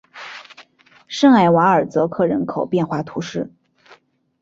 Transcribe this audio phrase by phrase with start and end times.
[1.07, 3.53] 圣埃瓦尔泽克人口变化图示